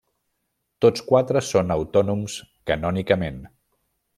[0.85, 2.39] Tots quatre són autònoms
[2.71, 3.43] canònicament.